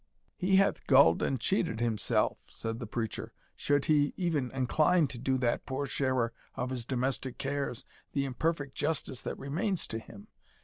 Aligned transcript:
"He 0.35 0.55
hath 0.55 0.87
gulled 0.87 1.21
and 1.21 1.39
cheated 1.39 1.79
himself," 1.79 2.39
said 2.47 2.79
the 2.79 2.87
preacher, 2.87 3.33
"should 3.55 3.85
he 3.85 4.15
even 4.17 4.49
incline 4.49 5.05
to 5.09 5.19
do 5.19 5.37
that 5.37 5.67
poor 5.67 5.85
sharer 5.85 6.33
of 6.55 6.71
his 6.71 6.85
domestic 6.85 7.37
cares 7.37 7.85
the 8.13 8.25
imperfect 8.25 8.73
justice 8.73 9.21
that 9.21 9.37
remains 9.37 9.87
to 9.89 9.99
him. 9.99 10.25